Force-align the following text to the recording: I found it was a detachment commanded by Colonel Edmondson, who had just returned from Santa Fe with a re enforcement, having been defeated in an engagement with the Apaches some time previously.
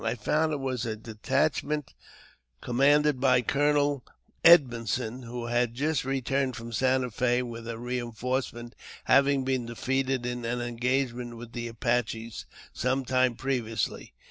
I 0.03 0.15
found 0.15 0.51
it 0.51 0.59
was 0.59 0.83
a 0.87 0.95
detachment 0.95 1.93
commanded 2.59 3.19
by 3.19 3.43
Colonel 3.43 4.03
Edmondson, 4.43 5.21
who 5.21 5.45
had 5.45 5.75
just 5.75 6.03
returned 6.05 6.55
from 6.55 6.71
Santa 6.71 7.11
Fe 7.11 7.43
with 7.43 7.67
a 7.67 7.77
re 7.77 7.99
enforcement, 7.99 8.73
having 9.03 9.43
been 9.45 9.67
defeated 9.67 10.25
in 10.25 10.43
an 10.43 10.59
engagement 10.59 11.37
with 11.37 11.51
the 11.53 11.67
Apaches 11.67 12.47
some 12.73 13.05
time 13.05 13.35
previously. 13.35 14.11